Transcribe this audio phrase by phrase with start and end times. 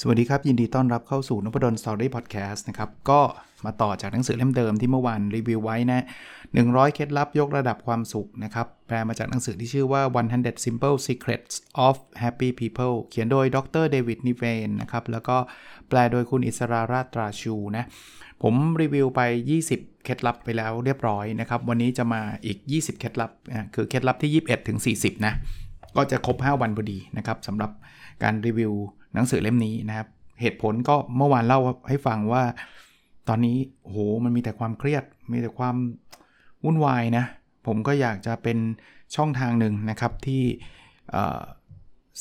[0.00, 3.20] สวัสดีครับ ยินดีต้อนรับเข้าสู่นพดลสตอรี่พอดแคสต์นะครับ ก็
[3.64, 10.02] มาต่อจากหนังสือเล่มเดิมที่เมื่อวานรีวิวไว้นะ100 เคล็ดลับยกระดับความสุขนะครับ แปลมาจากหนังสือที่ชื่อว่า
[10.32, 11.54] 100 Simple Secrets
[11.86, 15.36] of Happy People เขียนโดยดรเดวิดนิเวนนะครับ แล้วก็
[15.88, 17.84] แปลโดยคุณอิสราราตราชูนะ
[18.42, 19.20] ผมรีวิวไป
[19.62, 25.34] 20 เคล็ดลับไปแล้วเรียบร้อยนะครับ วันนี้จะมาอีก 20 เคล็ดลับนะคือเคล็ดลับที่ 21ถึง40 นะ
[25.96, 27.70] ก็จะครบ 5 วันพอดีนะครับสำหรับ
[28.22, 28.72] การรีวิว
[29.16, 30.08] หนังสือเล่มนี้นะครับ
[30.40, 32.42] เหตุผลก็เมื่อวานเล่าให้ฟังว่า
[33.28, 35.76] ตอนนี้โหมันมีแต่ความเครียด มีแต่ความ
[36.64, 37.24] วุ่นวายนะ
[37.66, 38.58] ผมก็อยากจะเป็น
[39.16, 40.42] ช่องทางหนึ่งนะครับที่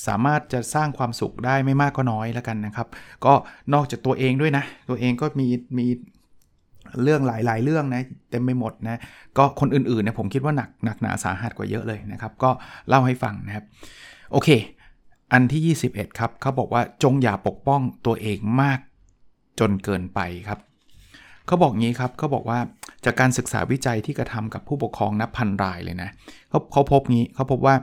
[0.08, 2.88] สามารถจะสร้างความสุขได้ไม่มากก็น้อยแล้วกันนะครับ
[3.26, 3.34] ก็
[3.74, 5.88] นอกจากตัวเองด้วยนะ ตัวเองก็มีมี
[7.04, 9.00] เรื่องหลาย ๆ เรื่องนะเต็มไปหมดนะ
[9.38, 12.50] ก็คนอื่นๆเนี่ยผมคิดว่าหนักหนักหนาสาหัสกว่าเยอะเลยนะครับ ก็
[12.88, 13.66] เล่าให้ฟังนะครับ
[14.32, 14.50] โอเค
[15.34, 18.80] อันที่ 21 ครับเขาบอกว่าจงอย่าปกป้องตัวเองมาก
[19.60, 20.60] จนเกินไปครับ
[21.48, 22.60] เขาบอกงี้ครับเขาบอกว่า
[23.06, 26.10] จากการศึกษาวิจัยที่กระทำกับผู้ปกครองนับพันรายเลยนะ
[26.50, 27.76] เขาเขาพบงี้เขาพบว่า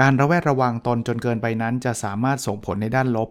[0.00, 3.30] การระแวดระวังตนจนเกินไปนั้น จะสามารถส่งผลในด้านลบ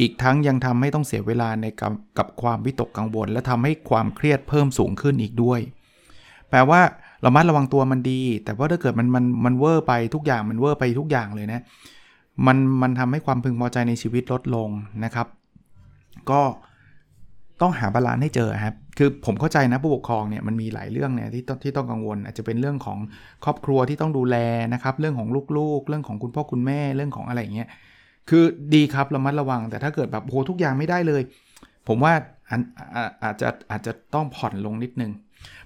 [0.00, 5.60] อีกทั้งยังทำให้ต้องเสียเวลาในกับกับความวิตกกังวล และทำให้ความเครียดเพิ่มสูงขึ้นอีกด้วย
[6.50, 6.80] แปลว่า
[7.22, 11.60] เรามัดระวังตัวมันดี แต่ว่าถ้าเกิดมันมันมันเวอร์ไปทุกอย่างมันเวอร์ไปทุกอย่างเลยนะ
[12.46, 14.68] มันมันทำให้ความพึงพอใจในชีวิตลดลง
[15.04, 15.26] นะครับ
[16.30, 16.40] ก็
[17.60, 22.98] ต้องหา balance ให้เจอครับ คือผมเข้าใจนะผู้ปกครองเนี่ยมันมีหลายเรื่องเนี่ยที่ต้องที่ต้องกังวล อาจจะเป็นเรื่องของ
[23.44, 24.36] ครอบครัวที่ต้องดูแล
[24.74, 27.68] นะครับ เรื่องของลูกๆ เรื่องของคุณพ่อคุณแม่เรื่องของอะไรเงี้ย
[28.30, 28.44] คือ
[28.74, 31.22] ดีครับระมัดระวัง แต่ถ้าเกิดแบบโหทุกอย่างไม่ได้เลย
[31.88, 32.12] ผมว่า
[33.22, 35.12] อาจจะอาจจะต้องผ่อนลงนิดนึง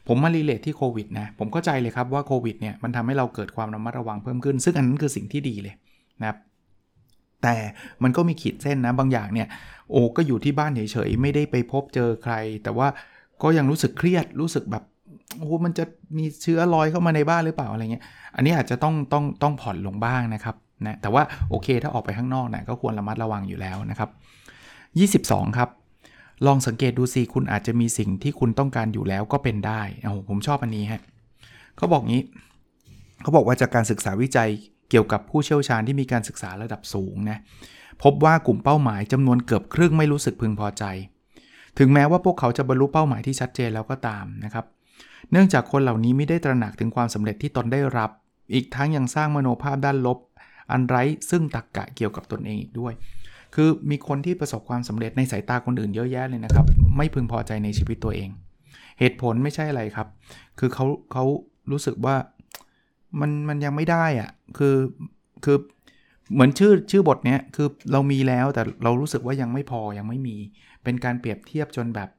[0.09, 5.75] ผมมา relate ที่โควิดนะผมเข้าใจเลยครับว่าโควิดเนี่ยมันทำให้เราเกิดความระมัดระวังเพิ่มขึ้น ซึ่งอันนั้นคือสิ่งที่ดีเลย
[6.21, 6.39] นะครับ
[7.43, 7.57] แต่
[8.03, 9.49] มันก็มีขีดเส้นนะบางอย่างเนี่ย
[9.91, 12.89] โอ้ก็อยู่ที่บ้านเฉยๆไม่ได้ไปพบเจอใคร แต่ว่า
[13.43, 14.85] ก็ยังรู้สึกเครียดรู้สึกแบบ
[15.39, 15.85] โอ้มันจะ
[16.17, 18.05] มีเชื้อลอยเข้ามาในบ้านหรือเปล่าอะไรเงี้ย
[18.37, 24.11] อันนี้อาจจะต้องต้องต้องผ่อนลงบ้างนะครับนะแต่ว่าโอเคถ้าออกไปข้างนอกนะก็ควรระมัดระวังอยู่แล้วนะครับ
[25.45, 25.69] 22 ครับ
[26.47, 31.03] ลองสังเกตดูสิคุณอาจจะมีสิ่งที่คุณต้องการอยู่แล้วก็เป็นได้โอ้ผมชอบอันนี้ฮะ
[31.77, 32.23] เขาบอกงี้
[33.23, 34.51] เขาบอกว่าจากการศึกษาวิจัย
[34.91, 37.39] เกี่ยวกับผู้เชี่ยวชาญที่มีการศึกษาระดับสูงนะ
[38.03, 40.85] พบว่ากลุ่มเป้าหมายจำนวนเกือบครึ่งไม่รู้สึกพึงพอใจ
[41.79, 44.65] ถึงแม้ว่าพวกเขาจะบรรลุเป้าหมายที่ชัดเจนแล้วก็ตามนะครับ
[45.33, 48.11] เนื่องจากคนเหล่านี้ไม่ได้ตระหนักถึงความสำเร็จที่ตนได้รับ
[48.55, 50.19] อีกทั้งยังสร้างมโนภาพด้านลบ
[50.73, 52.93] อันไร้ซึ่งตักกะเกี่ยวกับตนเองอีกด้วย
[53.55, 56.67] คือมีคนที่ประสบความสำเร็จในสายตาคนอื่นเยอะแยะเลยนะครับ
[56.97, 58.31] ไม่พึงพอใจในชีวิตตัวเอง
[58.99, 60.09] เหตุผลไม่ใช่อะไรครับ
[60.59, 61.25] คือเขาเขา
[61.71, 62.17] รู้สึกว่า
[63.21, 64.77] มันมันยังไม่ได้อะคือ
[65.45, 65.57] คือ
[66.35, 70.37] เหมือนชื่อชื่อบทเนี้ยคือเรามีแล้วแต่เรารู้สึกว่ายังไม่พอยังไม่มี
[70.85, 72.11] เป็นการเปรียบเทียบจนแบบ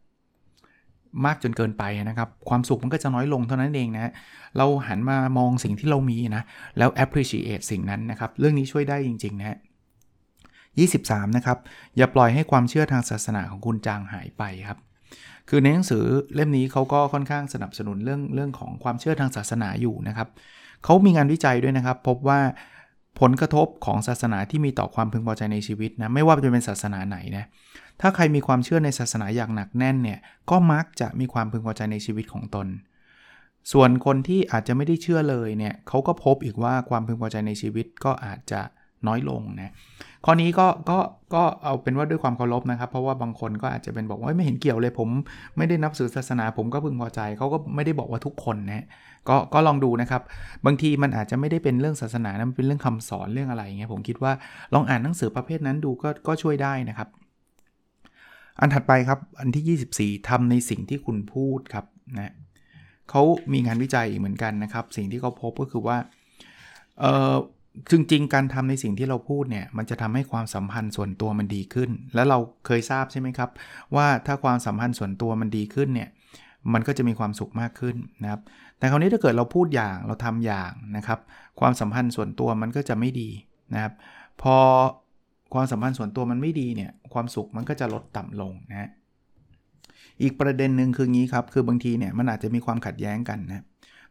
[1.25, 4.11] มากจนเกินไปนะครับ ความสุขมันก็จะน้อยลงเท่านั้นเองนะ
[4.57, 6.43] เราหันมามองสิ่งที่เรามีนะ
[6.77, 9.57] แล้ว appreciate สิ่งนั้นนะครับ เรื่องนี้ช่วยได้จริง ๆ นะฮะ
[10.65, 11.57] 23 นะครับ
[11.97, 14.79] อย่าปล่อยให้ความเชื่อทางศาสนาของคุณจางหายไปครับ
[15.49, 16.03] คือในหนังสือ
[16.35, 20.29] เล่มนี้เขาก็ค่อนข้างสนับสนุนเรื่องเรื่องของความเชื่อทางศาสนาอยู่นะครับ
[20.83, 22.39] เขามีงานวิจัยด้วยนะครับ พบว่า
[23.19, 27.45] ผลกระทบของศาสนาที่มีต่อความพึงพอใจในชีวิตนะไม่ว่าจะเป็นศาสนาไหนนะ
[28.01, 32.67] ถ้าใครมีความเชื่อในศาสนาอย่างหนักแน่นเนี่ยก็มักจะมีความพึงพอใจในชีวิตของตน
[33.71, 38.61] ส่วนคนที่อาจจะไม่ได้เชื่อเลยเนี่ยเขาก็พบอีกว่าความพึงพอใจในชีวิตก็อาจจะ
[39.07, 39.71] น้อยลงนะ
[40.25, 40.99] ข้อนี้ก็ก็
[41.35, 45.09] ก็เอาเป็นว่าด้วยความเคารพนะครับ เพราะว่าบางคนก็อาจจะเป็นบอกว่าไม่เห็นเกี่ยวเลยผม
[45.57, 48.85] ไม่ได้นับสือศาสนาผมก็พึงพอใจเขาก็ไม่ได้บอกว่าทุกคนนะ
[49.29, 50.21] ก็ก็ลองดูนะครับ
[50.65, 54.31] บางทีมันอาจจะไม่ได้เป็นเรื่องศาสนานะมันเป็นเรื่องคำสอนเรื่องอะไรเงี้ยผมคิดว่า
[54.73, 57.09] ลองอ่านหนังสือประเภทนั้นดูก็ก็ช่วยได้นะครับ
[58.59, 61.85] อันถัดไปครับอันที่ 24ทำในสิ่งที่คุณพูดครับ
[62.17, 62.33] นะ
[63.09, 63.21] เขา
[63.53, 65.97] มีงานวิจัยเหมือนกันนะครับ สิ่งที่เขาพบก็คือว่า
[66.99, 67.35] เออ
[67.91, 73.49] จริงๆ การทำในสิ่งที่เราพูดเนี่ย มันจะทำให้ความสัมพันธ์ส่วนตัวมันดีขึ้น แล้วเราเคยทราบใช่ไหมครับ
[73.95, 76.09] ว่าถ้าความสัมพันธ์ส่วนตัวมันดีขึ้นเนี่ย
[76.73, 78.41] มันก็จะมีความสุขมากขึ้นนะครับ
[78.77, 81.19] แต่คราวนี้ถ้าเกิดเราพูดอย่างเราทำอย่างนะครับ
[81.59, 83.29] ความสัมพันธ์ส่วนตัวมันก็จะไม่ดี
[83.73, 83.93] นะครับ
[84.41, 84.55] พอ
[85.53, 88.89] ความสัมพันธ์ส่วนตัวมันไม่ดีเนี่ย ความสุขมันก็จะลดต่ำลงนะ
[90.21, 93.63] อีกประเด็นหนึ่งคืองี้ครับ คือบางทีเนี่ยมันอาจจะมีความขัดแย้งกันนะ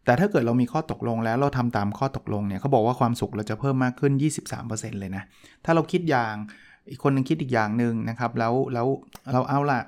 [0.05, 4.13] แต่ถ้าเกิดเรามีข้อตกลงแล้วเราทำตามข้อตกลงเนี่ยเขาบอกว่าความสุขเราจะเพิ่มมากขึ้น
[4.57, 5.23] 23%เลยนะ
[5.65, 6.35] ถ้าเราคิดอย่าง
[6.91, 8.87] อีกคนหนึ่งคิดอีกอย่างหนึ่งนะครับ แล้วแล้ว
[9.33, 9.81] เราเอาละ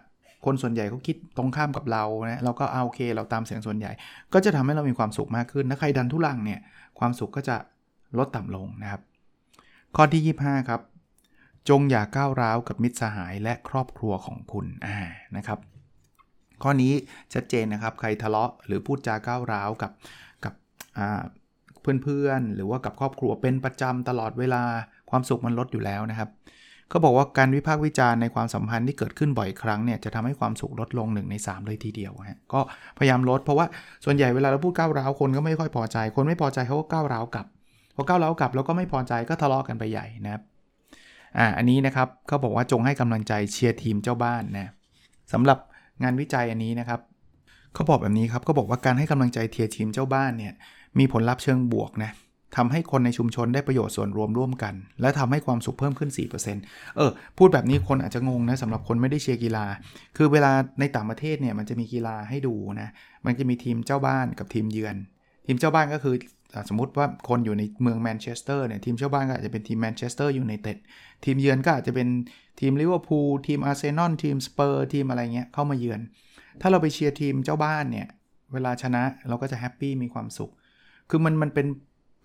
[0.45, 3.93] คนส่วนใหญ่เขาคิดตรงข้ามกับเรานะเราก็เอาโอเค เราตามเสียงส่วนใหญ่
[4.33, 6.61] ก็จะทำให้เรามีความสุขมากขึ้นถ้าใครดันทุลังเนี่ย
[6.99, 7.57] ความสุขก็จะ
[8.19, 9.03] ลดต่ำลงนะครับ
[9.97, 10.81] ข้อที่ 25 ครับ
[11.69, 14.97] จงอย่าก้าวร้าวกับมิตรสหายและครอบครัวของคุณอ่า
[15.37, 15.59] นะครับ
[16.63, 16.93] ข้อนี้
[17.35, 19.93] ชัดเจนนะครับ ใครทะเลาะหรือพูดจาก้าวร้าวกับ
[20.45, 20.55] กับ
[22.03, 24.63] เพื่อนๆหรือว่ากับครอบครัวเป็นประจำตลอดเวลา
[25.11, 26.31] ความสุขมันลดอยู่แล้วนะครับ
[26.91, 32.61] เขาบอกว่าการวิพากษ์วิจารณ์ในความสัมพันธ์ที่เกิดขึ้นบ่อยครั้งเนี่ยจะทำให้ความสุขลดลง1ใน 3 เลยทีเดียวฮะก็
[32.99, 33.67] พยายามลดเพราะว่า
[34.05, 37.47] ส่วนใหญ่เวลาเราพูดก้าวร้าวคนก็ไม่ค่อยพอใจ คนไม่พอใจเขาก็ก้าวร้าวกลับ
[37.95, 40.43] พอก้าวร้าวกลับแล้วก็ไม่พอใจก็ทะเลาะกันไปใหญ่นะครับ
[41.39, 44.73] อ่าอันนี้นะครับเขาบอกว่าจงให้กำลังใจเชียร์ทีมเจ้าบ้านนะ
[45.33, 45.59] สำหรับ
[46.03, 47.01] งานวิจัยอันนี้นะครับ
[47.75, 50.53] เขาบอกแบบนี้ครับเขาบอกว่าการให้กำลังใจเชียร์ทีมเจ้าบ้านเนี่ย
[50.99, 52.11] มีผลลัพธ์เชิงบวกนะ
[52.57, 56.11] ทำให้คนในชุมชนได้ประโยชน์ส่วนรวมร่วมกัน และทำให้ความสุขเพิ่มขึ้น
[56.55, 59.67] 4%เออ พูดแบบนี้คนอาจจะงงนะสำหรับคนไม่ได้เชียร์กีฬา
[60.17, 62.89] คือเวลาในต่างประเทศเนี่ยมันจะมีกีฬาให้ดูนะ
[63.27, 64.97] มันจะมีทีมเจ้าบ้านกับทีมเยือน
[65.47, 66.15] ทีมเจ้าบ้านก็คือ
[66.69, 70.77] สมมติว่าคนอยู่ในเมืองแมนเชสเตอร์เนี่ยทีมเจ้าบ้านก็อาจจะเป็นทีมแมนเชสเตอร์ยูไนเต็ด
[71.25, 72.09] ทีมเยือนก็อาจจะเป็น
[72.61, 76.01] ทีมลิเวอร์พูลทีมอาร์เซนอลทีมสเปอร์ทีมอะไรเงี้ยเข้ามาเยือน
[76.61, 78.09] ถ้าเราไปเชียร์ทีมเจ้าบ้านเนี่ย
[78.53, 80.51] เวลาชนะเราก็จะ happy มีความสุข
[81.11, 81.67] คือมันมันเป็น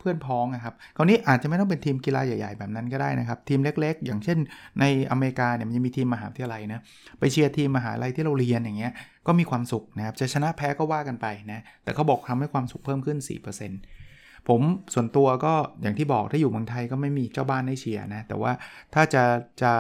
[0.04, 4.38] เพื่อนพ้องนะครับคราวนี้อาจจะไม่ต้องเป็นทีมกีฬาใหญ่ ๆ แบบนั้นก็ได้นะครับ ทีมเล็ก ๆ อย่างเช่น
[4.80, 6.82] ในอเมริกาเนี่ยมันจะมีทีมมหาวิทยาลัยนะ
[7.20, 8.92] ไปเชียร์ทีมมหาลัยที่เราเรียนอย่างเงี้ย
[9.28, 13.18] ก็มีความสุขนะครับจะชนะแพ้ก็ว่ากันไปนะแต่เขาบอกทำให้ความสุขเพิ่มขึ้น
[13.84, 14.62] 4%ผม
[14.94, 18.52] ส่วนตัวก็อย่างที่บอกถ้าอยู่เมืองไทยก็ไม่มีเจ้าบ้านให้เชียร์นะแต่ว่า
[18.94, 19.24] ถ้าจะ
[19.62, 19.72] จะ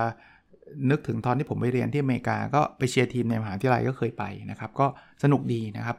[0.90, 4.88] นึกถึงตอนที่ผมไปเรียนที่อเมริกาก็ไปเชียร์ทีมในมหาวิทยาลัยก็เคยไปนะครับ ก็
[5.24, 5.98] สนุกดีนะครับ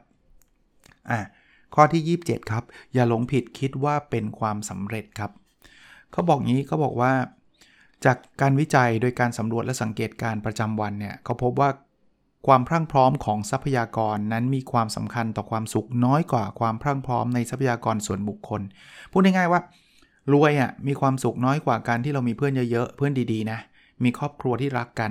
[1.11, 1.20] อ่า
[1.75, 5.31] ข้อที่ 27 ครับ อย่าหลงผิดคิดว่าเป็นความสำเร็จครับ
[6.12, 7.12] เขาบอกงี้เขาบอกว่า
[8.05, 11.71] จากการวิจัยโดยการสำรวจและสังเกตการประจำวันเนี่ยเขาพบว่า
[12.47, 18.62] ความพรั่งพร้อมของทรัพยากรนั้นมีความสำคัญต่อความสุขน้อยกว่าความพรั่งพร้อมในทรัพยากรส่วนบุคคล
[19.12, 19.61] พูดง่ายๆว่า
[20.32, 23.59] รวยอะมีความสุขน้อยกว่าการที่เรามีเพื่อนเยอะๆ เพื่อนดีๆนะ
[24.05, 25.11] มีครอบครัวที่รักกัน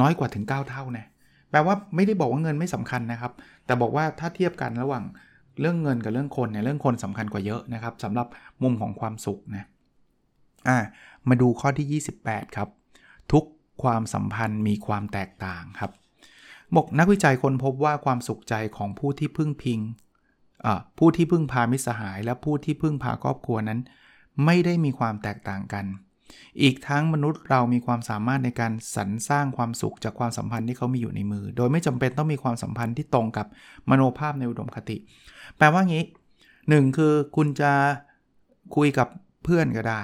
[0.00, 1.06] น้อยกว่าถึง 9 เท่านะ
[1.50, 3.32] แปลว่าไม่ได้บอกว่าเงินไม่สำคัญนะครับ
[3.66, 5.04] แต่บอกว่าถ้าเทียบกันระหว่าง
[5.60, 8.26] เรื่องเงินกับเรื่องคนเนี่ยเรื่องคนสำคัญกว่าเยอะนะครับสำหรับ
[8.62, 9.68] มุมของความสุขนะ
[10.68, 10.78] อ่า
[11.28, 12.68] มาดูข้อที่ 28 ครับ
[13.32, 13.44] ทุก
[13.82, 15.90] ความสัมพันธ์มีความแตกต่างครับ
[16.74, 19.80] บอกนักวิจัยคนพบว่าความสุขใจของผู้ที่พึ่งพิง
[20.98, 23.80] ผู้ที่พึ่งพามิสหาย และผู้ที่พึ่งพาครอบครัวนั้น
[24.44, 25.84] ไม่ได้มีความแตกต่างกัน
[26.62, 33.46] อีกทั้งมนุษย์เรามีความสามารถในการสรรสร้างความสุขจากความสัมพันธ์ที่เขามีอยู่ในมือ โดยไม่จำเป็นต้องมีความสัมพันธ์ที่ตรงกับ
[33.90, 34.96] มโนภาพในอุดมคติ
[35.56, 36.04] แปลว่างี้
[36.50, 37.72] 1 คือคุณจะ
[38.76, 39.08] คุยกับ
[39.44, 40.02] เพื่อนก็ได้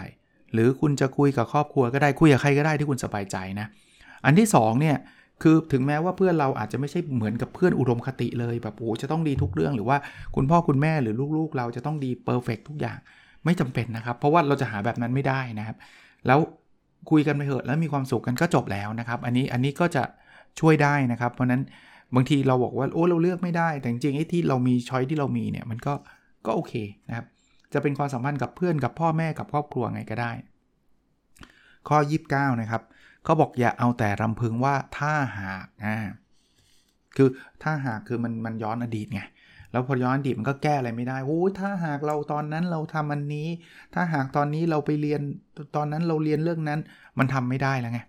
[0.52, 3.67] หรือคุณจะคุยกับครอบครัวก็ได้ คุยกับใครก็ได้ที่คุณสบายใจนะ
[4.25, 4.96] อันที่2เนี่ย
[5.43, 9.96] คือถึงแม้ว่าเพื่อนเราอาจจะไม่ใช่เหมือนกับเพื่อนอุดมคติเลยแบบโอ้จะต้องดีทุกเรื่องหรือว่า
[10.37, 12.99] คุณพ่อคุณแม่หรือลูกๆ เราจะต้องดีเพอร์เฟกทุกอย่าง
[13.44, 15.76] ไม่จำเป็นนะครับ เพราะว่าเราจะหาแบบนั้นไม่ได้นะครับ
[16.26, 16.40] แล้ว
[17.11, 20.02] คุยกันไปเถอะแล้วมีความสุขกันก็จบแล้วนะครับ อันนี้อันนี้ก็จะ
[20.61, 21.62] ช่วยได้นะครับ เพราะนั้น
[22.14, 25.94] บางทีเราบอกว่าโอ้เราเลือกไม่ได้ แต่จริงๆไอ้ที่เรามีช้อยที่เรามีเนี่ยมันก็
[26.46, 26.75] ก็โอเค
[27.08, 27.26] นะครับ
[27.73, 30.32] จะเป็นความสัมพันธ์กับเพื่อนกับพ่อแม่กับครอบครัวไงก็ได้
[31.89, 31.98] ข้อ
[32.31, 32.82] 29 นะครับ
[33.24, 35.96] เขาบอกอย่าเอาแต่รำพึงว่าถ้าหากอ่า
[37.17, 37.29] คือ
[37.62, 39.22] ถ้าหากคือมันมันย้อนอดีตไง
[39.73, 43.49] แล้วพอย้อนอดีตมันก็แก้อะไรไม่ได้โอ้ถ้าหากเราตอนนั้นเราทำอันนี้
[43.94, 45.20] ถ้าหากตอนนี้เราไปเรียน
[45.77, 46.81] ตอนนั้นเราเรียนเรื่องนั้น
[47.19, 48.01] มันทำไม่ได้แล้วไง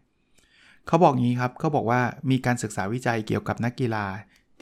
[0.87, 4.05] เขาบอกงี้ครับเขาบอกว่ามีการศึกษาวิจัยเกี่ยวกับนักกีฬา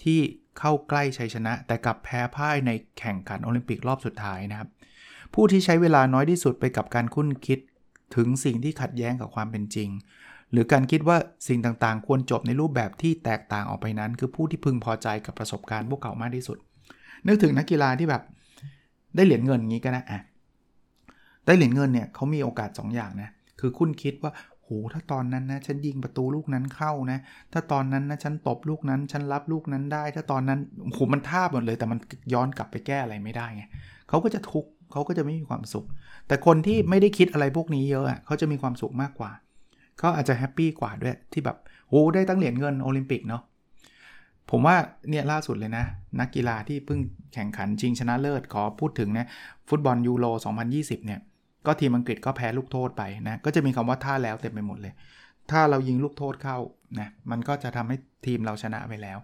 [0.03, 0.19] ที่
[0.59, 4.69] เข้าใกล้ชัยชนะ แต่กลับแพ้พ่ายในแข่งขันโอลิมปิกรอบสุดท้ายนะครับ
[5.33, 7.59] ผู้ที่ใช้เวลาน้อยที่สุดไปกับการคุ้นคิด
[8.15, 9.89] ถึงสิ่งที่ขัดแย้งกับความเป็นจริง
[10.51, 16.57] หรือการคิดว่าสิ่งต่างๆ ควรจบในรูปแบบที่แตกต่างออกไปนั้น คือผู้ที่พึงพอใจกับประสบการณ์พวกเขามากที่สุด
[17.27, 18.23] นึกถึงนักกีฬาที่แบบ
[19.15, 20.19] ได้เหรียญเงินงี้ก็นะอะ
[21.45, 23.29] ได้เหรียญเงินเนี่ยเขามีโอกาส 2 อย่างนะ
[23.59, 27.19] คือคุ้นคิดว่าโหถ้าตอนนั้นนะฉันยิงประตูลูกนั้นเข้านะ
[27.53, 30.59] ถ้าตอนนั้นนะฉันตบลูกนั้น ฉันรับลูกนั้นได้ ถ้าตอนนั้น
[30.93, 31.99] โหมันท่าหมดเลย แต่มัน
[32.33, 33.63] ย้อนกลับไปแก้อะไรไม่ได้ไง
[34.09, 35.85] เขาก็จะทุกข์เขาก็จะไม่มีความสุข
[36.27, 39.31] แต่คนที่ไม่ได้คิดอะไรพวกนี้เยอะอะเขาจะมีความสุขมากกว่า
[39.99, 41.57] เขาอาจจะ happy กว่าด้วยที่แบบ
[41.89, 43.41] โอ้ได้ตั้งเหรียญเงินโอลิมปิกเนาะ
[44.51, 44.75] ผมว่า
[45.09, 45.85] เนี่ยล่าสุดเลยนะ
[46.19, 46.99] นักกีฬาที่เพิ่ง
[47.33, 49.27] แข่งขันชิงชนะเลิศขอพูดถึงนะ
[49.69, 50.25] ฟุตบอลยูโร
[50.65, 51.19] 2020 เนี่ย
[51.65, 54.93] ก็ทีมอังกฤษก็แพ้ลูกโทษไปนะ ก็จะมีคำว่าถ้าแล้วเต็มไปหมดเลย
[55.51, 56.57] ถ้าเรายิงลูกโทษเข้า
[56.99, 59.17] นะมันก็จะทำให้ทีมเราชนะไปแล้ว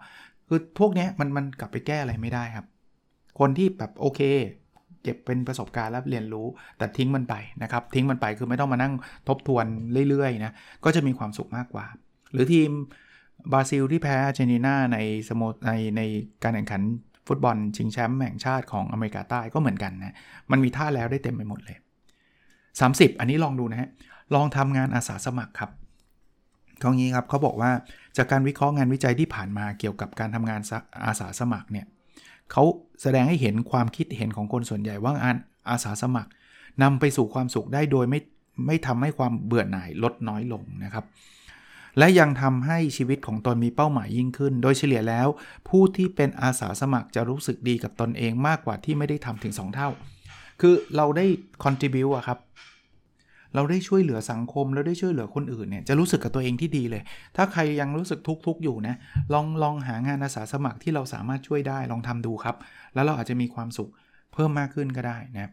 [0.47, 2.65] คือพวกนี้มันมันกลับไปแก้อะไรไม่ได้ครับ
[3.39, 4.21] คนที่แบบโอเค
[5.03, 6.47] เก็บเป็นประสบการณ์และเรียนรู้
[6.77, 8.93] แต่ทิ้งมันไปนะครับ ทิ้งมันไปคือไม่ต้องมานั่ง
[9.27, 9.65] ทบทวน
[10.09, 11.85] เรื่อยๆนะก็จะมีความสุขมากกว่า
[12.33, 12.69] หรือทีม
[13.51, 14.97] บราซิลที่แพ้อาร์เจนตินาใน
[15.29, 16.01] สโมในใน
[16.43, 16.81] การแข่งขัน
[17.27, 20.15] ฟุตบอลชิงแชมป์แห่งชาติของอเมริกาใต้ก็เหมือนกันนะ
[20.51, 21.77] มันมีท่าแล้วได้เต็มไปหมดเลย
[22.49, 23.89] 30 อันนี้ลองดูนะฮะ
[24.35, 25.71] ลองทำงานอาสาสมัครครับ
[26.79, 27.71] เขางี้ครับเขาบอกว่า
[28.17, 30.61] จากการวิเคราะห์งานวิจัยที่ผ่านมาเกี่ยวกับการทำงาน
[31.05, 31.85] อาสาสมัครเนี่ย
[32.51, 32.63] เขา
[33.01, 35.35] แสดงให้เห็นความคิดเห็นของคนส่วนใหญ่ว่างาน
[35.69, 36.29] อาสาสมัคร
[36.83, 38.19] นำไปสู่ความสุขได้โดยไม่
[38.67, 41.05] ไม่ทำให้ความเบื่อหน่ายลดน้อยลงนะครับ
[41.97, 45.27] และยังทำให้ชีวิตของตนมีเป้าหมายยิ่งขึ้น โดยเฉลี่ยแล้ว
[45.69, 49.89] ผู้ที่เป็นอาสาสมัครจะรู้สึกดีกับตนเองมากกว่าที่ไม่ได้ทำถึง 2 เท่า
[50.61, 51.25] คือเราได้
[51.63, 52.39] contribu อะครับ
[53.55, 57.01] เราได้ช่วยเหลือสังคมแล้วได้ช่วยเหลือคนอื่นเนี่ยจะรู้สึกกับตัวเองที่ดีเลย
[57.35, 58.95] ถ้าใครยังรู้สึกทุกข์อยู่นะ
[59.33, 62.55] ลองลองหางานอาสาสมัครที่เราสามารถช่วยได้ลองทำดูครับ
[62.93, 63.89] แล้วเราอาจจะมีความสุข
[64.33, 65.51] เพิ่มมากขึ้นก็ได้นะ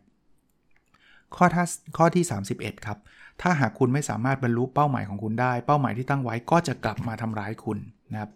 [1.37, 1.65] ข้อท่า
[1.97, 2.99] ข้อที่ 31 ครับ
[3.43, 7.79] ถ้าหากคุณไม่สามารถบรรลุเป้าหมายของคุณได้ เป้าหมายที่ตั้งไว้ก็จะกลับมาทำร้ายคุณ
[8.13, 8.31] นะครับ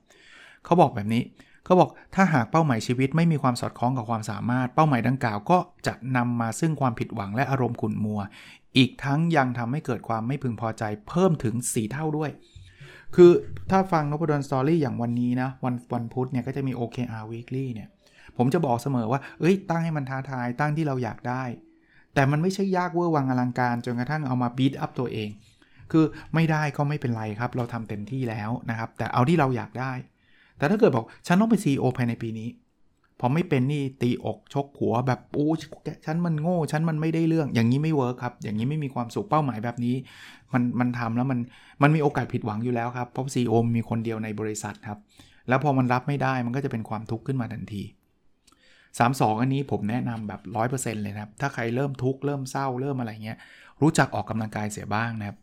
[0.65, 1.23] เขาบอกแบบนี้
[1.65, 8.21] เขาบอกถ้าหากเป้าหมายชีวิตไม่มีความสอดคล้องกับความสามารถ เป้าหมายดังกล่าวก็จะนำมาซึ่งความผิดหวังและอารมณ์ขุ่นมัว
[8.77, 12.31] อีกทั้งยังทำให้เกิดความไม่พึงพอใจเพิ่มถึง 4 เท่าด้วย
[13.17, 13.31] คือ
[13.71, 17.89] ถ้าฟังนพดล Story อย่างวันนี้นะวันวันพุธเนี่ยก็จะมี OKR Weekly เนี่ย
[18.37, 21.43] ผมจะบอกเสมอว่า เอ้ยตั้งให้มันท้าทายตั้งที่เราอยากได้
[22.15, 25.31] แต่มันไม่ใช่ยากเวอร์วังอลังการจนกระทั่งเอามา beat up ตัวเอง
[25.93, 26.05] คือ
[26.35, 29.93] ไม่ได้ก็ไม่เป็นไรครับ เราทำเต็มที่แล้วนะครับ แต่เอาที่เราอยากได้
[30.59, 32.49] แต่ถ้าเกิดบอกฉันต้องเป็น CEO ภายในปีนี้
[33.21, 35.49] พอไม่เป็นนี่ตีอกชกหัวแบบโอ้
[36.07, 39.95] ฉันมันโง่ฉันมันไม่ได้เรื่อง อย่างนี้ไม่เวิร์คครับ อย่างนี้ไม่มีความสุขเป้าหมายแบบนี้
[40.53, 41.39] มันมันทำแล้วมัน
[41.83, 44.99] มันมีโอกาสผิดหวังอยู่แล้วครับเพราะซีโอมีคนเดียวในบริษัทครับ
[45.49, 47.83] แล้วพอมันรับไม่ได้มันก็จะเป็นความทุกข์ขึ้นมาทันที
[48.99, 50.41] 3 2 อันนี้ผมแนะนำแบบ
[50.73, 53.39] 100%เลยนะครับ ถ้าใครเริ่มทุกข์เริ่มเศร้าเริ่มอะไรเงี้ย
[53.83, 55.37] รู้จักออกกำลังกายเสียบ้างนะครับ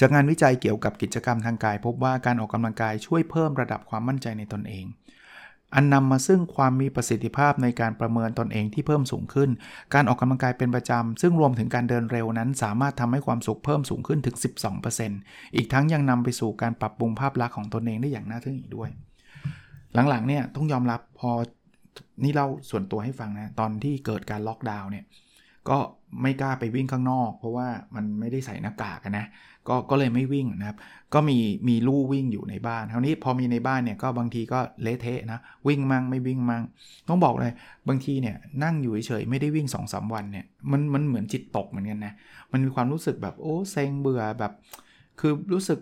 [0.00, 4.86] จากงานวิจัยเกี่ยวกับกิจกรรมทางกาย พบว่าการออกกำลังกายช่วยเพิ่มระดับความมั่นใจในตนเอง
[5.74, 9.50] อันนำมาซึ่งความมีประสิทธิภาพในการประเมินตนเองที่เพิ่มสูงขึ้น
[9.94, 14.36] การออกกำลังกายเป็นประจำซึ่งรวมถึงการเดินเร็วนั้น สามารถทำให้ความสุขเพิ่มสูงขึ้นถึง
[14.96, 18.88] 12%อีกทั้งยังนำไปสู่การปรับปรุงภาพลักษณ์ของตนเองได้อย่างน่าทึ่งอีกด้วย
[20.08, 21.30] หลังๆเนี่ยต้องยอมรับพอ
[22.22, 25.04] นี่เล่าส่วนตัวให้ฟังนะ ตอนที่เกิดการล็อกดาวน์เนี่ย
[25.68, 25.78] ก็
[26.22, 29.26] ไม่กล้าไปวิ่งข้างนอก เพราะว่ามันไม่ได้ใส่หน้ากากนะ
[29.68, 30.76] ก็ก็เลยไม่วิ่งนะครับ
[31.14, 31.38] ก็มี
[31.68, 36.62] มีลู่วิ่งอยู่ในบ้านคราวนี้พอมีในบ้านเนี่ยก็บางทีก็เละเทะนะ วิ่งมั่งไม่วิ่งมั่ง
[37.08, 37.52] ต้องบอกเลย
[37.88, 42.12] บางทีเนี่ยนั่งอยู่เฉยๆไม่ได้วิ่ง2อสวันเนี่ยมันมันเหมือนจิตตกเหมือนกันนะ
[42.52, 44.52] มันมีความรู้สึกแบบโอ้เซ็งเบื่อแบบ
[45.20, 45.78] คือรู้สึก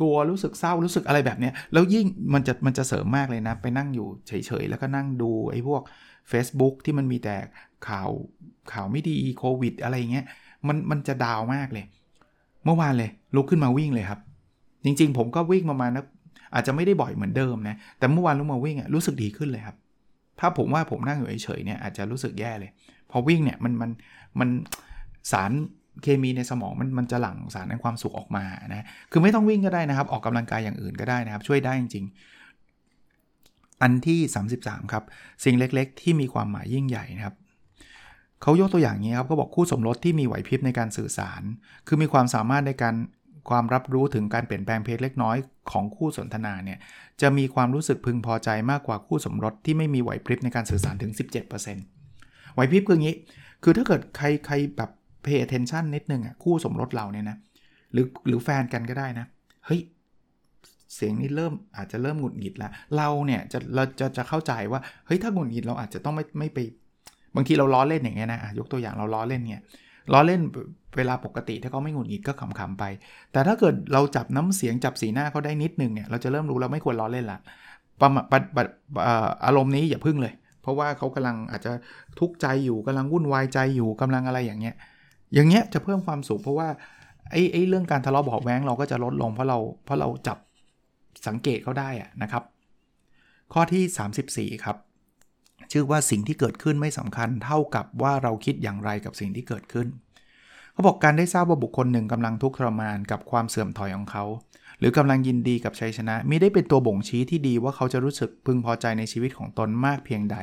[0.00, 5.82] กลัวรู้สึกเศร้ารู้สึกอะไรแบบนี้แล้วยิ่งมันจะมันจะเสริมมากเลยนะ ไปนั่งอยู่เฉยๆ แล้วก็นั่งดูไอ้พวก
[6.30, 7.36] Facebook ที่มันมีแต่
[7.88, 8.10] ข่าว
[8.72, 10.26] ข่าวไม่ดีโควิด อะไรเงี้ย
[10.68, 11.84] มันมันจะดาวมากเลย
[12.64, 14.20] เมื่อวานเลยลุกขึ้นมาวิ่งเลยครับ
[14.84, 16.04] จริงๆ ผมก็วิ่งประมาณนะ
[16.54, 19.76] อาจจะไม่ได้บ่อยเหมือนเดิมนะแต่เมื่อวานลุกมาวิ่งอะรู้สึกดีขึ้นเลยครับ
[20.40, 22.70] ถ้าผมว่าผมนั่งอยู่เฉยๆเนี่ยอาจจะรู้สึกแย่เลย
[23.10, 23.90] พอวิ่งเนี่ยมันมัน
[24.40, 24.48] มัน
[25.32, 25.52] สาร
[26.02, 32.04] เคมีในสมองมันมันจะหลั่งสารในความสุขออกมานะคือไม่ต้องวิ่งก็ได้นะครับ ออกกำลังกายอย่างอื่นก็ได้นะครับ ช่วยได้จริง
[32.92, 34.18] ๆ อันที่
[34.56, 35.04] 33 ครับ
[35.44, 37.36] สิ่งเล็กๆ ที่มีความหมายยิ่งใหญ่นะครับ
[38.42, 41.42] เขายกตัวอย่างนี้ครับเขาบอกคู่สมรสที่มีไหวพริบในการสื่อสาร
[41.86, 42.94] คือมีความสามารถในการ
[43.50, 45.36] ความรับรู้ถึงการเปลี่ยนแปลงเพศเล็กน้อย
[45.70, 46.78] ของคู่สนทนาเนี่ย
[47.20, 53.16] จะมีความรู้สึกพึงพอใจมากกว่าคู่สมรสที่ไม่มีไหวพริบในการสื่อสารถึง 17%ไหวพริบคืออย่างนี้
[53.62, 54.90] คือถ้าเกิดใครใครแบบ
[55.26, 57.36] pay attention นิดนึงอะคู่สมรสเราเนี่ยนะ
[57.92, 59.26] หรือหรือแฟนกันก็ได้นะ
[59.66, 59.80] เฮ้ย
[60.94, 66.58] เสียงนี้เริ่มอาจจะเริ่มหงุดหงิดล้วเราเนี่ยจะเราจะจะเข้าใจว่า เฮ้ยถ้าหงุดหงิดเราอาจจะต้องไม่ไม่ไป
[67.34, 69.64] บางทีเราล้อเล่นอย่างเงี้ยนะยกตัวอย่างเราล้อเล่นเนี่ย
[70.12, 70.40] ล้อเล่น
[70.96, 72.84] เวลาปกติถ้าเขาไม่หงุดหงิดก็ขำๆไป
[73.32, 77.38] แต่ถ้าเกิดเราจับน้ำเสียงจับสีหน้าเขาได้นิดนึงเนี่ยเราจะเริ่มรู้เราไม่ควรล้อเล่นละ
[78.00, 78.20] ประมา
[79.44, 81.72] อารมณ์นี้อย่าพึ่งเลย เพราะว่าเขากำลังอาจจะ
[82.20, 84.74] ทุกข์ใจอยู่กำลังวุ่นวายใจอยู่กำลังอะไรอย่างเงี้ย
[85.34, 86.68] อย่างเงี้ยจะเพิ่มความสุขเพราะว่า
[87.30, 90.38] ไอ้ไอ้เรื่องการทะเลาะเบาแว้งเราก็จะลดลงเพราะเราเพราะเราจับ
[91.26, 92.42] สังเกตเขาได้อะนะครับ
[93.52, 94.76] ข้อที่ 34 ครับ
[95.72, 99.86] ชื่อว่าสิ่งที่เกิดขึ้นไม่สำคัญเท่ากับว่าเราคิดอย่างไรกับสิ่งที่เกิดขึ้น
[100.72, 104.24] เขาบอกการได้ทราบว่าบุคคลหนึ่งกำลังทุกข์ทรมานกับความเสื่อมถอยของเขา
[104.78, 110.36] หรือกำลังยินดีกับชัยชนะมิได้เป็นตัวบ่งชี้ที่ดีว่าเขาจะรู้สึกพึงพอใจในชีวิตของตนมากเพียงใด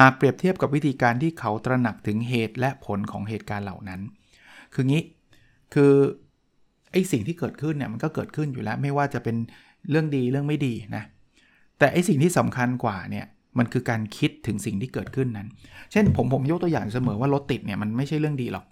[0.00, 4.00] หากเปรียบเทียบกับวิธีการที่เขาตระหนักถึงเหตุและผลของเหตุการณ์เหล่านั้น
[4.74, 5.02] คืองี้
[5.74, 5.92] คือ
[6.92, 9.36] ไอสิ่งที่เกิดขึ้นเนี่ยมันก็เกิดขึ้นอยู่แล้ว ไม่ว่าจะเป็น
[9.90, 11.02] เรื่องดีเรื่องไม่ดีนะ
[11.78, 13.26] แต่ไอสิ่งที่สำคัญกว่าเนี่ย
[13.58, 15.48] มันคือการคิดถึงสิ่งที่เกิดขึ้นนั้น
[15.92, 18.66] เช่นผมผมยกตัวอย่างเสมอว่ารถติดเนี่ยมันไม่ใช่เรื่องดีหรอก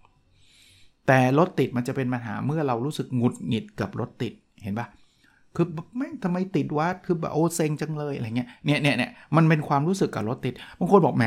[1.06, 4.32] แต่รถติดมันจะเป็นปัญหาเมื่อเรารู้สึกหงุดหงิดกับรถติด
[4.62, 4.86] เห็นปะ
[5.60, 11.24] คือไม่ทำไมติดวะคือแบบโอเซ็งจังเลยอะไรเงี้ยเนี่ยเนี่ยเนี่ยมันเป็นความรู้สึกกับรถติดบางคนบอกแหม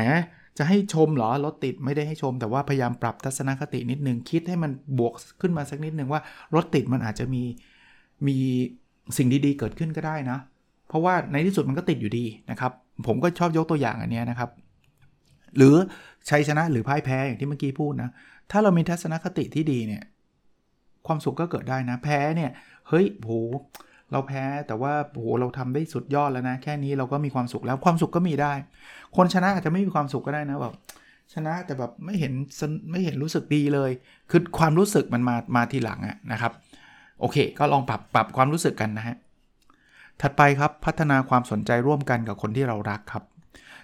[0.58, 6.20] จะให้ชมเหรอรถติดไม่ได้ให้ชม แต่ว่าพยายามปรับทัศนคตินิดนึงคิดให้มันบวกขึ้นมาสักนิดนึงว่า
[6.54, 7.42] รถติดมันอาจจะมี
[8.26, 8.36] มี
[9.16, 10.38] สิ่งดีๆ เกิดขึ้นก็ได้นะ
[10.88, 12.72] เพราะว่าในที่สุดมันก็ติดอยู่ดีนะครับ
[13.06, 14.50] ผมก็ชอบยกตัวอย่างอันนี้นะครับ
[15.56, 15.74] หรือ
[16.30, 18.10] ชัยชนะหรือพ่ายแพ้อย่างที่เมื่อกี้พูดนะ
[18.50, 20.02] ถ้าเรามีทัศนคติที่ดีเนี่ย
[21.06, 22.50] ความสุขก็เกิดได้นะ แพ้เนี่ย
[22.88, 23.30] เฮ้ยโห
[24.12, 28.52] เราแพ้แต่ว่าโหเราทำได้สุดยอดแล้วนะ แค่นี้เราก็มีความสุขแล้วความสุขก็มีได้
[29.16, 30.74] คนชนะอาจจะไม่มีความสุขก็ได้นะแบบ
[31.34, 32.32] ชนะแต่แบบไม่เห็น
[32.90, 33.90] ไม่เห็นรู้สึกดีเลย
[34.30, 36.52] คือความรู้สึกมันมามาทีหลังอะนะครับ
[37.20, 39.16] โอเค ก็ลองปรับปรับความรู้สึกกันนะฮะ
[40.20, 43.24] ถัดไปครับพัฒนาความสนใจร่วมกันกับคนที่เรารักครับ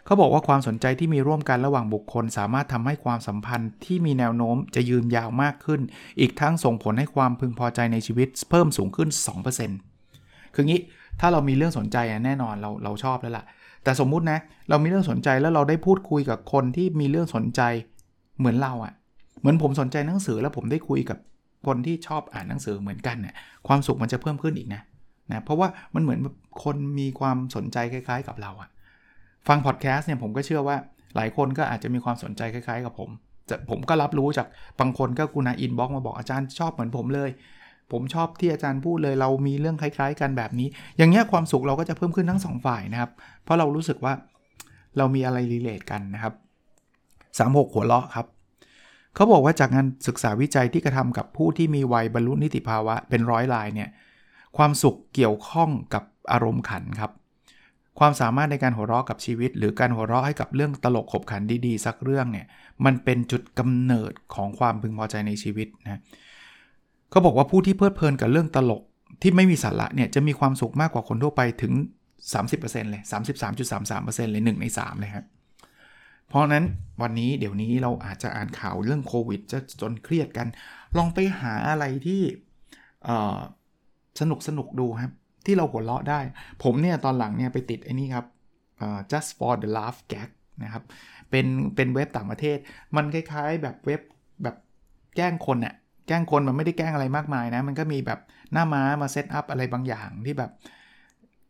[0.05, 5.81] เขาบอกว่าความสนใจที่มีร่วมกันระหว่างบุคคล สามารถทำให้ความสัมพันธ์ที่มีแนวโน้มจะยืนยาวมากขึ้น
[6.21, 9.09] อีกทั้งส่งผลให้ความพึงพอใจในชีวิตเพิ่มสูงขึ้น
[9.55, 9.88] 2%
[10.59, 10.83] คืองี้
[11.21, 13.45] ถ้าเรามีเรื่องสนใจแน่นอนเราเราชอบแล้วล่ะ
[13.85, 14.39] แต่สมมุตินะ
[14.69, 17.61] เรามีเรื่องสนใจแล้วเราได้พูดคุยกับคนที่มีเรื่องสนใจ
[18.39, 18.93] เหมือนเราอะ่ะ
[19.41, 21.19] เหมือนผมสนใจหนังสือแล้วผมได้คุยกับ
[21.67, 23.35] คนที่ชอบอ่านหนังสือเหมือนกันเนี่ย
[23.69, 24.83] ความสุขมันจะเพิ่มขึ้นอีกนะ
[25.31, 26.21] นะเพราะว่ามันเหมือน
[26.65, 28.69] คนมีความสนใจคล้าย ๆ กับเราอะ
[29.49, 30.77] ฟังพอดแคสต์เนี่ยผมก็เชื่อว่า
[31.17, 33.11] หลายคนก็อาจจะมีความสนใจคล้าย ๆ กับผม
[33.49, 34.47] จะผมก็รับรู้จาก
[34.81, 37.31] บางคนก็กรุณา inbox มาบอกอาจารย์ชอบเหมือนผมเลย
[37.93, 43.11] ผมชอบที่อาจารย์พูดเลยเรามีเรื่องคล้าย ๆ กันแบบนี้ อย่างเงี้ยความสุขเราก็จะเพิ่มขึ้นทั้ง 2 ฝ่ายนะครับ
[43.45, 44.13] เพราะเรารู้สึกว่า
[44.97, 46.35] เรามีอะไรรีเลทกันนะครับ
[47.63, 48.27] 36 หัวเราะครับ
[49.15, 53.89] เขาบอกว่าจากงานศึกษาวิจัยที่กระทำกับผู้ที่มีวัยบรรลุนิติภาวะเป็นร้อยรายเนี่ย
[54.57, 57.13] ความสุขเกี่ยวข้องกับอารมณ์ขันครับ
[57.99, 62.47] ความสามารถในการหัวเราะกับชีวิต หรือการหัวเราะให้กับเรื่องตลกขบขันดีๆ สักเรื่องเนี่ย
[62.85, 66.01] มันเป็นจุดกำเนิดของความพึงพอใจในชีวิตนะ
[67.11, 68.83] เขาบอกว่าผู้ที่เพลิดเพลินกับเรื่องตลก
[69.23, 71.73] ที่ไม่มีสาระเนี่ยจะมีความสุขมากกว่าคนทั่วไปถึง
[72.33, 73.03] 30%เลย
[73.67, 75.27] 33.33%เลย1ใน3เลยครับ
[76.29, 76.65] เพราะนั้น
[77.03, 80.47] วันนี้เดี๋ยวนี้เราอาจจะอ่านข่าวเรื่องโควิด จะจนเครียดกัน
[80.97, 82.23] ลองไปหาอะไรที่
[84.21, 85.13] สนุกสนุกดูครับ
[85.47, 86.21] ที่เราหัวเราะได้
[86.63, 88.27] ผมเนี่ยตอนหลังเนี่ยไปติดไอ้นี่ครับ
[89.13, 90.29] just for the laugh gag
[90.65, 90.85] นะครับ
[91.31, 92.59] เป็นเป็นเว็บต่างประเทศ
[92.97, 94.01] มันคล้ายๆแบบเว็บ
[94.43, 94.57] แบบ
[95.17, 95.75] แกล้งคนเนี่ย
[96.09, 98.21] แกล้งคนมันไม่ได้แกล้งอะไรมากมายนะ มันก็มีแบบ
[98.53, 100.51] หน้าม้ามา set up อะไรบางอย่างที่แบบ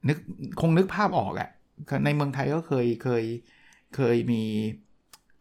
[0.09, 0.18] นึก
[0.61, 3.25] คงนึกภาพออกอะ่ะในเมืองไทยก็เคยเคย
[3.97, 4.42] เคยมี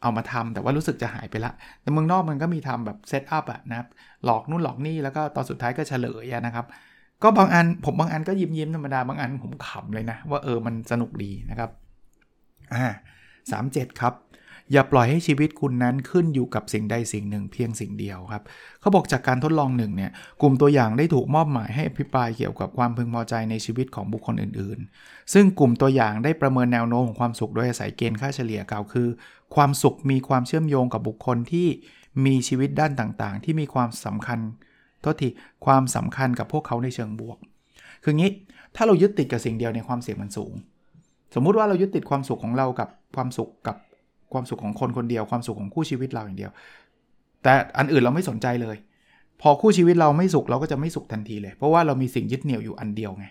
[0.02, 1.52] เอามาทำแต่ว่ารู้สึกจะหายไปละ
[1.82, 3.78] แต่เมืองนอกมันก็มีทำแบบ set up อะนะ
[4.26, 6.66] หลอกนู่นหลอกนี่แล้วก็ตอนสุดท้ายก็เฉลยนะครับ
[7.24, 11.70] ก็บางอันผมบางอันก็ยิ้มยิ้มธรรมดาบางอันผมขำเลยนะ ว่าเออมันสนุกดีนะครับ
[12.74, 12.86] อ่า
[13.52, 14.14] สามเจ็ดครับ
[14.74, 18.44] อย่าปล่อยให้ชีวิตคุณนั้นขึ้นอยู่กับสิ่งใดสิ่งหนึ่งเพียงสิ่งเดียวครับ
[18.82, 29.08] เขาบอกจากการทดลองหนึ่งเนี่ยกลุ่มตัวอย่างได้ถูกมอบหมายให้อภิปรายเกี่ยวกับความพึงพอใจในชีวิตของบุคคลอื่น ๆ ซึ่งกลุ่มตัวอย่างได้ประเมินแนวโน้มของความสุขโดยอาศัยเกณฑ์ค่าเฉลี่ยกล่าวคือ
[29.56, 31.68] ความสุขมีความเชื่อมโยงกับบุคคลที่
[32.26, 34.40] มีชีวิตด้านต่างๆ ที่มีความสำคัญ
[35.02, 35.30] โทษที
[35.66, 37.38] ความสำคัญกับพวกเขาในเชิงบวก
[38.04, 38.32] คืองี้
[38.76, 40.54] ถ้าเรายึดติดกับสิ่งเดียวในความเสี่ยงมันสูง
[41.36, 43.76] สมมุติว่าเรายึดติดความสุขของเรากับความสุขกับ
[44.34, 46.52] ความสุขของคนคนเดียวความสุขของคู่ชีวิตเราอย่างเดียว
[47.44, 48.78] แต่อันอื่นเราไม่สนใจเลย
[49.42, 53.26] พอคู่ชีวิตเราไม่สุขเราก็จะไม่สุขทันทีเลย เพราะว่าเรามีสิ่งยึดเหนี่ยวอยู่อันเดียวไง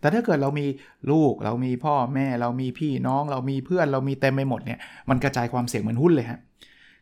[0.00, 0.66] แต่ถ้าเกิดเรามี
[1.10, 4.78] ลูกเรามีพ่อแม่เรามีพี่น้องเรามีเพื่อนเรามีเต็มไปหมดเนี่ย
[5.10, 6.38] มันกระจายความเสี่ยงเหมือนหุ้นเลยฮะ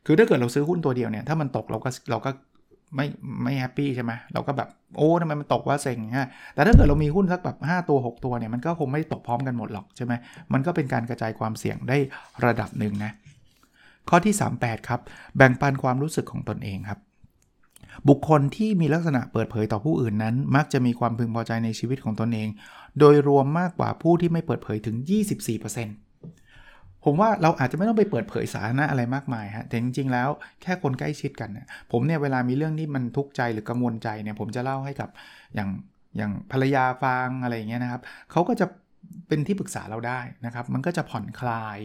[0.07, 2.31] คือถ้าเกิดเราซื้อหุ้นตัวเดียวเนี่ยถ้ามันตกเราก็เราก็
[2.97, 3.07] ไม่
[3.43, 10.13] ไม่ happy ใช่ไหมเราก็แบบโอ้ทำไมมันตกวะเซ็งฮะแต่ถ้าเกิดเรามีหุ้นสักแบบ5ตัว 6 ตัวเนี่ยมันก็คงไม่ตกพร้อมกันหมดหรอกใช่ไหม
[10.53, 11.99] มันก็เป็นการกระจายความเสี่ยงได้
[12.47, 13.13] ระดับหนึ่งนะ
[14.09, 15.01] ข้อที่ 38 ครับ
[15.37, 16.99] แบ่งปันความรู้สึกของตนเองครับ
[18.09, 22.49] บุคคลที่มีลักษณะเปิดเผยต่อผู้อื่นนั้น มักจะมีความพึงพอใจในชีวิตของตนเอง
[22.99, 24.97] โดยรวมมากกว่าผู้ที่ไม่เปิดเผยถึง
[26.21, 30.29] 24%ผมว่าเราอาจจะไม่ต้องไปเปิดเผยสาธารณะอะไรมากมายฮะแต่จริงๆแล้ว
[30.63, 35.09] แค่คนใกล้ชิดกันเนี่ยผมเนี่ยเวลามีเรื่องที่มันทุกข์ใจหรือกังวลใจเนี่ยผมจะเล่าให้กับ
[35.55, 35.71] อย่าง
[36.17, 38.67] อย่างภรรยาฟังอะไรอย่างเงี้ยนะครับเขาก็จะ
[39.29, 41.79] เป็นที่ปรึกษาเราได้นะครับ มันก็จะผ่อนคลาย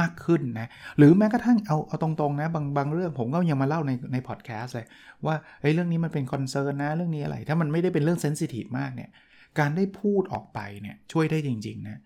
[0.00, 4.86] มากขึ้นนะ หรือแม้กระทั่งเอาเอาตรงๆนะบางบางเรื่องผมก็ยังมาเล่าในในพอดแคสต์เลย
[5.26, 9.10] ว่าเฮ้ยเรื่องนี้มันเป็น concern นะเรื่องนี้อะไร ถ้ามันไม่ได้เป็นเรื่อง sensitive มากเนี่ย
[9.58, 12.00] การได้พูดออกไปเนี่ยช่วยได้จริงๆนะ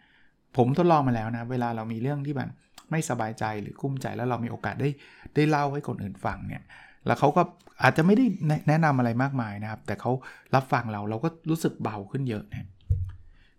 [0.57, 2.51] ผมทดลองมาแล้วนะ เวลาเรามีเรื่องที่แบบ
[2.91, 4.89] ไม่สบายใจหรือกุ้มใจแล้วเรามีโอกาสได้
[5.35, 6.63] ได้เล่าให้คนอื่นฟังเนี่ย
[7.07, 7.43] แล้วเขาก็
[7.83, 8.25] อาจจะไม่ได้
[8.69, 10.13] แนะนำอะไรมากมายนะครับ แต่เขา
[10.55, 12.69] รับฟังเราเราก็รู้สึกเบาขึ้นเยอะนะ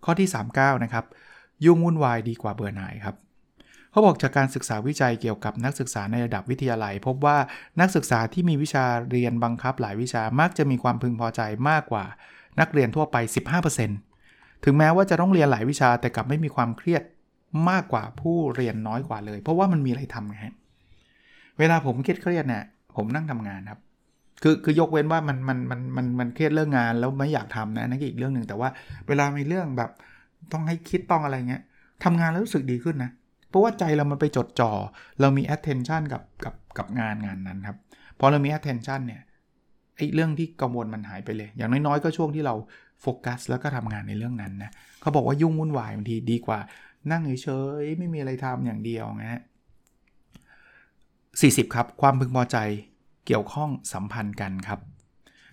[0.06, 1.06] ข้อที่ 39 นะครับ
[1.66, 3.16] ยุ่งวุ่นวายดีกว่าเบื่อหน่ายครับ
[3.96, 7.38] เขาบอกจากการศึกษาวิจัยเกี่ยวกับนักศึกษาในระดับวิทยาลัย พบว่า
[7.80, 12.06] นักศึกษาที่มีวิชาเรียนบังคับหลายวิชามักจะมีความพึงพอใจมากกว่า
[12.60, 13.16] นักเรียนทั่วไป
[13.92, 17.04] 15%ถึงแม้ว่าจะต้องเรียนหลายวิชาแต่กลับไม่มีความเครียด
[17.70, 20.38] มากกว่าผู้เรียนน้อยกว่าเลย เพราะว่ามันมีอะไรทำไง
[21.60, 22.64] เวลาผมเครียดเครียดเนี่ย
[22.96, 23.80] ผมนั่งทำงานครับ
[24.44, 28.70] คือคือยกเว้นว่ามันมันมันมันมันเครียดเรื่องงานแล้วไม่อยากทำนะนั่นอีกเรื่องหนึ่งแต่ว่า
[29.08, 29.92] เวลามีเรื่องแบบ
[30.52, 31.64] ต้องให้คิดต้องอะไรเงี้ย
[32.04, 33.12] ทำงานแล้วรู้สึกดีขึ้นนะ
[33.56, 34.72] ราะว่าใจเรามันไปจดจ่อ
[35.22, 37.78] เรามี attention กับกับกับงานงานนั้นครับ
[38.20, 39.22] พอเรามี attention เนี่ย
[39.96, 42.56] ไอ้เรื่องที่กังวลมันหายไปเลย อย่างน้อยๆ ก็ช่วงที่เรา
[43.02, 46.60] โฟกัสแล้วก็ทำงานในเรื่องนั้นนะเขาบอกว่ายุ่งวุ่นวายบางทีดีกว่า
[47.12, 47.50] นั่งเฉ
[47.82, 49.42] ยๆไม่มีอะไรทำอย่างเดียวนะฮะ
[51.02, 52.58] 40ครับ ความพึงพอใจ
[53.26, 54.80] เกี่ยวข้องสัมพันธ์กันครับ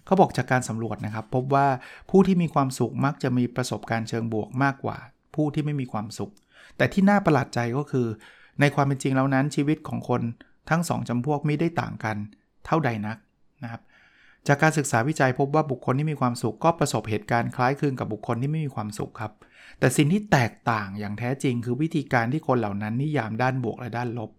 [0.05, 1.67] เขาบอกจากการสำรวจนะครับ พบว่า
[2.11, 4.97] ผู้ที่มีความสุขมักจะมีประสบการณ์เชิงบวกมากกว่า
[5.35, 6.33] ผู้ที่ไม่มีความสุข
[6.77, 8.07] แต่ที่น่าประหลาดใจก็คือ
[8.61, 10.23] ในความเป็นจริงแล้วนั้นชีวิตของคน
[10.71, 12.17] ทั้งสองจำพวกไม่ได้ต่างกัน
[12.67, 13.17] เท่าใดนัก
[13.63, 13.83] นะครับ
[14.47, 19.33] จากการศึกษาวิจัยพบว่าบุคคลที่มีความสุขก็ประสบเหตุการณ์คล้ายคลึงกับบุคคลที่ไม่มีความสุขครับ
[19.79, 24.31] แต่สิ่งที่แตกต่างอย่างแท้จริง คือวิธีการที่คนเหล่านั้นนิยามด้านบวกและด้านลบ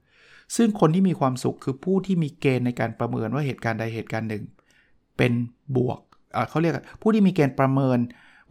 [0.56, 4.44] ซึ่งคนที่มีความสุขคือผู้ที่มีเกณฑ์ในการประเมินว่าเหตุการณ์ใดเหตุการณ์หนึ่ง
[5.18, 5.32] เป็น
[5.78, 6.00] บวก
[6.50, 8.00] เขาเรียกผู้ที่มีเกณฑ์ประเมิน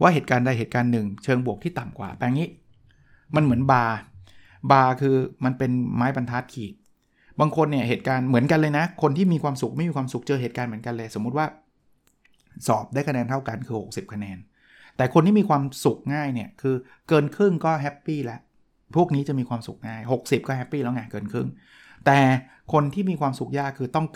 [0.01, 2.47] ว่าเหตุการณ์ใดเหตุการณ์หนึ่ง เชิงบวกที่ต่ำกว่าแปลงนี้
[3.35, 3.95] มันเหมือนบาร์
[4.71, 5.15] บาร์คือ
[5.45, 6.73] มันเป็นไม้บรรทัดขีด
[7.39, 11.45] บางคนเนี่ยเหตุการณ์เหมือนกันเลยนะ คนที่มีความสุขไม่มีความสุขเจอเหตุการณ์เหมือนกันเลย สมมุติว่า
[12.67, 14.37] สอบได้คะแนนเท่ากันคือ 60 คะแนน
[14.97, 16.75] แต่คนที่มีความสุขง่ายเนี่ยคือ
[17.07, 18.39] เกินครึ่งก็ happy แล้ว
[18.95, 21.47] พวกนี้จะมีความสุขง่าย 60 ก็ happy แล้วไงเกินครึ่ง
[22.05, 22.19] แต่
[22.73, 24.07] คนที่มีความสุขยากคือต้อง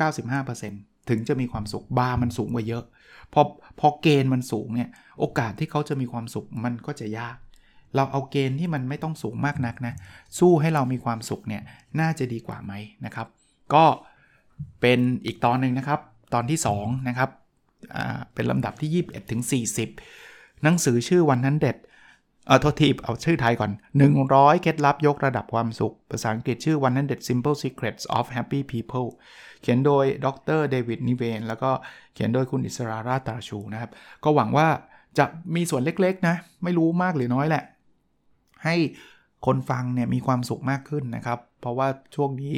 [0.50, 2.84] 95%ถึงจะมีความสุขบาร์มันสูงกว่าเยอะ
[3.34, 3.42] พอ
[3.80, 7.38] พอเกณฑ์มันสูงเนี่ยโอกาสที่เขาจะมีความสุขมันก็จะยาก
[7.96, 9.94] เราเอาเกณฑ์ที่มันไม่ต้องสูงมากนักนะ
[10.40, 11.62] สู้ให้เรามีความสุขเนี่ย
[12.00, 12.74] น่าจะดีกว่าไหม
[13.06, 13.28] นะครับ
[13.74, 13.86] ก็
[14.82, 16.00] เป็นอีกตอนหนึ่งนะครับ
[16.34, 17.30] ตอนที่2นะครับ
[18.34, 19.42] เป็นลำดับที่ 21ถึง
[20.02, 21.78] 40 หนังสือชื่อวันนั้นเด็ด
[22.48, 23.72] เออโทษทีเอาชื่อไทยก่อน
[24.18, 29.10] 100 เคล็ดลับยกระดับความสุข ภาษาอังกฤษชื่อวันนั้นเด็ด Simple Secrets of Happy People
[29.62, 31.72] เขียนโดยดรเดวิดนิเวนแล้วก็
[32.14, 33.92] เขียนโดยคุณอิสราราตาชูนะครับ
[34.24, 34.68] ก็หวังว่า
[35.18, 37.64] จะมีส่วนเล็กๆนะ ไม่รู้มากหรือน้อยแหละ
[38.64, 38.76] ให้
[39.46, 42.58] คนฟังเนี่ยมีความสุขมากขึ้นนะครับ เพราะว่าช่วงนี้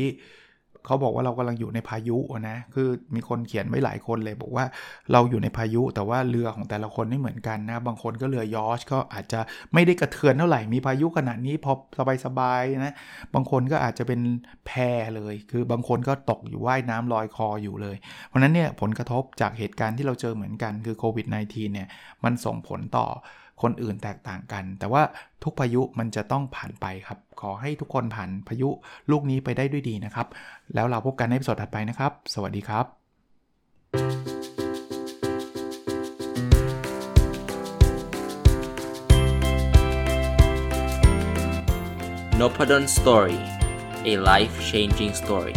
[0.85, 2.17] เขาบอกว่าเรากำลังอยู่ในพายุ
[2.49, 4.65] นะ คือมีคนเขียนไว้หลายคนเลย บอกว่า
[5.12, 9.39] เราอยู่ในพายุ แต่ว่าเรือของแต่ละคนไม่เหมือนกันนะ บางคนก็เรือยอชก็อาจจะ
[9.73, 11.71] ไม่ได้กระเทือนเท่าไหร่ มีพายุขนาดนี้พอ
[12.25, 12.93] สบายๆนะ
[13.33, 14.21] บางคนก็อาจจะเป็น
[14.67, 14.71] แพ
[15.15, 17.95] เลย คือบางคนก็ตกอยู่ว่ายน้ำลอยคออยู่เลย
[18.27, 21.88] เพราะนั้นเนี่ยผลกระทบจากเหตุการณ์ที่เราเจอเหมือนกันคือโควิด -19 เนี่ย
[22.23, 23.07] มันส่งผลต่อ
[23.62, 25.02] คนอื่นแตกต่างกัน แต่ว่า
[25.43, 28.69] ทุกพายุมันจะต้องผ่านไปครับ ขอให้ทุกคนผ่านพายุ
[29.12, 30.28] ลูกนี้ไปได้ด้วยดีนะครับ
[30.74, 32.86] แล้วเราพบกันในสดถัดไปนะครับ สวัสดีครับ
[42.39, 43.39] n o p a d o n Story
[44.12, 45.56] a life changing story